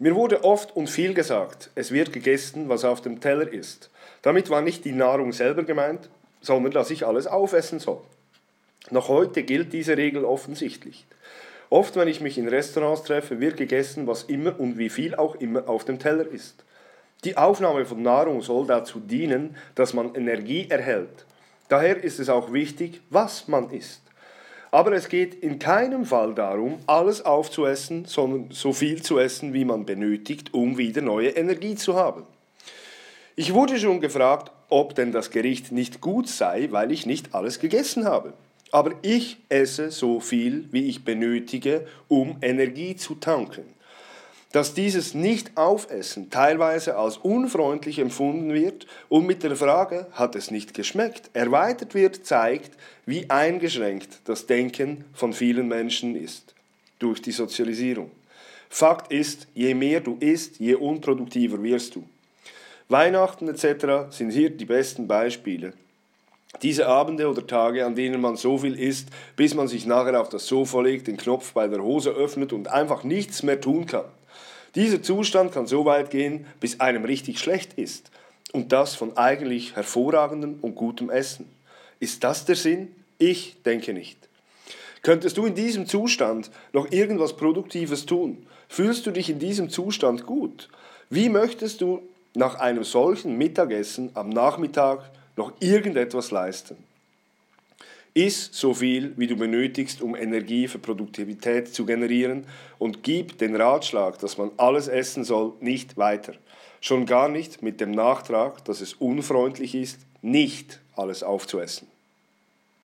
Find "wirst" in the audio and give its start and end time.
61.60-61.96